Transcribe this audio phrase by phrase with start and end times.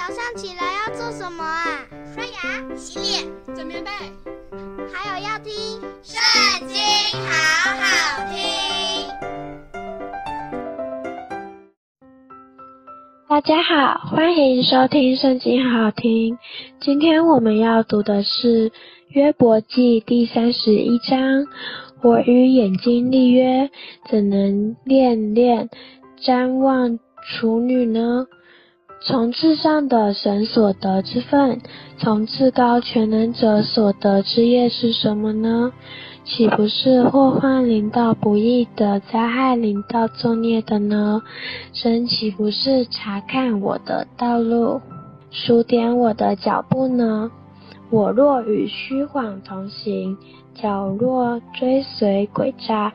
[0.00, 1.84] 早上起来要做什么啊？
[2.14, 3.90] 刷牙、洗脸、整棉被，
[4.90, 5.52] 还有要听
[6.02, 6.78] 《圣经》，
[7.20, 7.28] 好
[7.76, 8.40] 好听。
[13.28, 16.38] 大家好，欢迎收听《圣经》，好好听。
[16.80, 18.70] 今天我们要读的是
[19.10, 21.46] 《约伯记》第三十一章。
[22.00, 23.68] 我与眼睛立约，
[24.10, 25.68] 怎能恋恋
[26.24, 28.26] 瞻望处女呢？
[29.02, 31.60] 从至上的神所得之份，
[31.98, 35.72] 从至高全能者所得之业是什么呢？
[36.24, 41.22] 岂不是祸患临到不义的，灾害临到作孽的呢？
[41.72, 44.80] 神岂不是察看我的道路，
[45.30, 47.30] 数点我的脚步呢？
[47.88, 50.18] 我若与虚谎同行，
[50.54, 52.92] 脚若追随诡诈。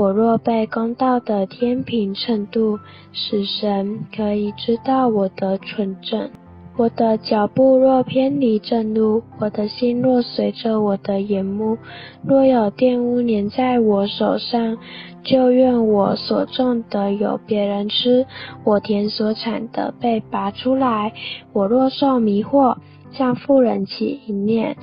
[0.00, 2.78] 我若被公道的天平称度，
[3.12, 6.30] 使神可以知道我的纯正。
[6.78, 11.76] 我的脚步若偏离正路，我的心若随着我的眼目，
[12.24, 14.78] 若有玷污粘在我手上，
[15.22, 18.24] 就愿我所种的有别人吃，
[18.64, 21.12] 我田所产的被拔出来。
[21.52, 22.78] 我若受迷惑，
[23.12, 24.78] 向妇人起一念，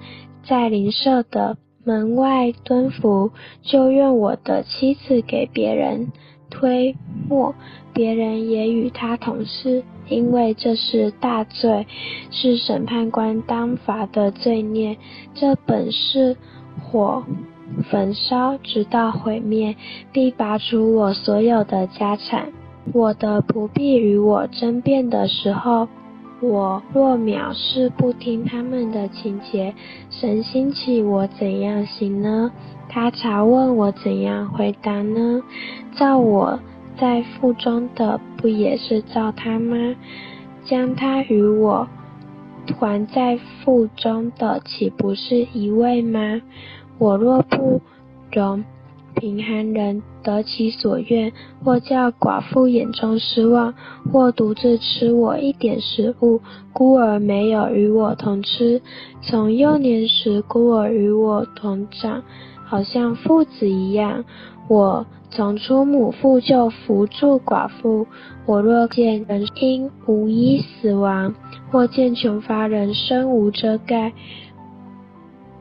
[0.47, 1.57] 在邻舍的
[1.87, 6.11] 门外蹲伏，就愿我的妻子给别人
[6.49, 6.93] 推
[7.29, 7.55] 磨，
[7.93, 11.87] 别人也与他同室，因为这是大罪，
[12.29, 14.97] 是审判官当罚的罪孽。
[15.33, 16.35] 这本是
[16.83, 17.23] 火
[17.89, 19.73] 焚烧，直到毁灭，
[20.11, 22.51] 必拔除我所有的家产。
[22.93, 25.87] 我的不必与我争辩的时候，
[26.39, 29.73] 我若藐视不听他们的情节，
[30.11, 32.51] 神兴起我怎样行呢？
[32.89, 35.41] 他查问我怎样回答呢？
[35.97, 36.59] 造我
[36.99, 39.95] 在腹中的不也是造他吗？
[40.63, 41.87] 将他与我
[42.79, 46.39] 还在腹中的岂不是一位吗？
[46.99, 47.81] 我若不
[48.31, 48.63] 容
[49.19, 51.33] 贫寒人得其所愿，
[51.63, 53.73] 或叫寡妇眼中失望，
[54.13, 56.39] 或独自吃我一点食物，
[56.71, 58.81] 孤儿没有与我同吃，
[59.21, 62.21] 从幼年时孤儿与我同长，
[62.63, 64.23] 好像父子一样。
[64.69, 68.05] 我从出母腹就扶助寡妇。
[68.45, 71.33] 我若见人因无衣死亡，
[71.71, 74.13] 或见穷乏人身无遮盖，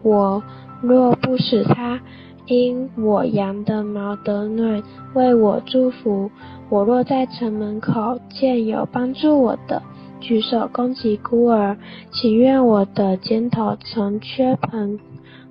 [0.02, 0.42] 我
[0.82, 2.00] 若不使他。
[2.46, 4.82] 因我羊的毛得暖，
[5.14, 6.30] 为我祝福。
[6.68, 9.82] 我若在城门口见有帮助我的，
[10.20, 11.76] 举手供给孤儿，
[12.12, 14.98] 岂愿我的肩头从缺盆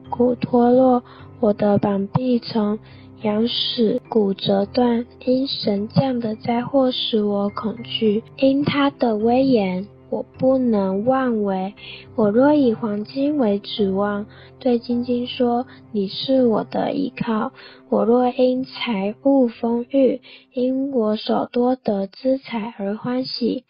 [0.10, 1.04] 骨脱落，
[1.40, 2.80] 我的膀臂从
[3.22, 5.06] 羊屎骨折断？
[5.26, 9.88] 因神降的灾祸使我恐惧，因他的威严。
[10.16, 11.74] 我不能妄为。
[12.16, 14.28] 我若以黄金为指望，
[14.60, 17.52] 对晶晶说：“你是我的依靠。”
[17.92, 20.22] 我若因财物丰裕，
[20.54, 23.66] 因我手多得资财而欢喜。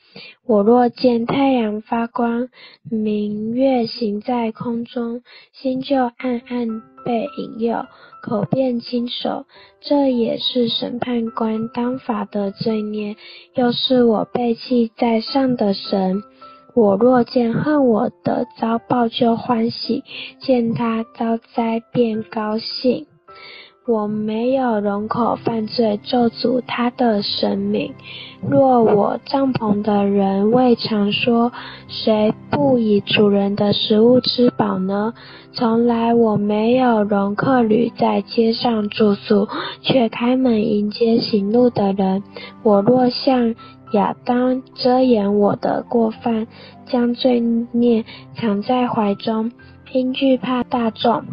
[0.46, 2.50] 我若见太阳发光，
[2.84, 7.86] 明月行在空中，心就暗暗被引诱，
[8.22, 9.46] 口便轻手，
[9.80, 13.16] 这也是审判官当法的罪孽，
[13.54, 16.24] 又是我背弃在上的神。
[16.74, 20.04] 我若见恨我的遭报就欢喜，
[20.42, 23.08] 见他遭灾便高兴。
[23.88, 27.94] 我没有容口犯罪，咒诅他的神明。
[28.42, 31.52] 若我帐篷的人未常说，
[31.88, 35.14] 谁不以主人的食物吃饱呢？
[35.54, 39.48] 从来我没有容客旅在街上住宿，
[39.84, 42.24] 却开门迎接行路的人。
[42.64, 43.54] 我若像
[43.94, 46.48] 亚当遮掩我的过犯，
[46.88, 47.40] 将罪
[47.72, 48.04] 孽
[48.36, 49.52] 藏在怀中，
[49.94, 51.24] 因惧怕大众，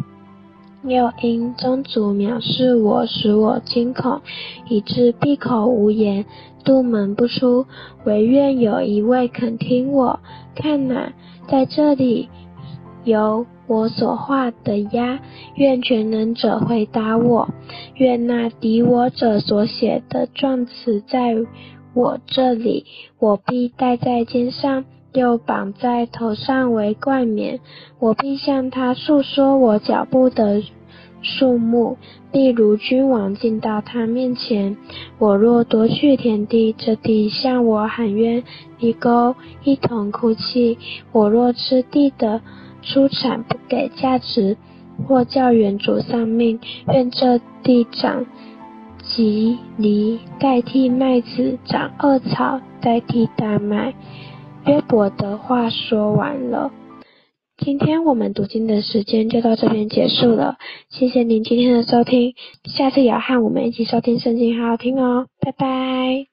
[0.83, 4.21] 又因宗族藐视我，使我惊恐，
[4.67, 6.25] 以致闭口无言，
[6.65, 7.65] 度门不出。
[8.05, 10.19] 惟愿有一位肯听我。
[10.55, 11.13] 看哪，
[11.47, 12.27] 在这里
[13.05, 15.19] 有我所画的鸭，
[15.55, 17.47] 愿全能者回答我。
[17.95, 21.35] 愿那敌我者所写的状词在
[21.93, 22.85] 我这里，
[23.19, 27.59] 我必戴在肩上，又绑在头上为冠冕。
[27.99, 30.61] 我必向他诉说我脚步的
[31.21, 31.97] 数目，
[32.31, 34.75] 例如君王进到他面前。
[35.19, 38.43] 我若夺去田地，这地向我喊冤，
[38.79, 40.77] 犁沟一同哭泣。
[41.11, 42.41] 我若吃地的
[42.81, 44.57] 出产不给价值，
[45.07, 48.25] 或叫园主丧命，愿这地长。
[49.05, 53.93] 蒺藜代替麦子，长恶草代替大麦，
[54.65, 56.71] 约伯的话说完了。
[57.57, 60.57] 今天我们读经的时间就到这边结束了，
[60.89, 62.33] 谢谢您今天的收听，
[62.65, 66.32] 下次也要和我们一起收听圣经，好好听哦，拜拜。